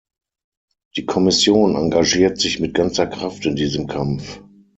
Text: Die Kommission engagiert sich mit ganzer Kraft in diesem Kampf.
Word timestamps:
Die 0.95 1.05
Kommission 1.05 1.75
engagiert 1.75 2.39
sich 2.39 2.59
mit 2.59 2.73
ganzer 2.73 3.05
Kraft 3.05 3.45
in 3.45 3.55
diesem 3.55 3.85
Kampf. 3.85 4.41